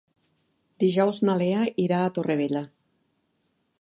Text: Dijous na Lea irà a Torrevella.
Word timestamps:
Dijous 0.83 1.19
na 1.29 1.35
Lea 1.41 1.67
irà 1.85 1.99
a 2.07 2.11
Torrevella. 2.17 2.67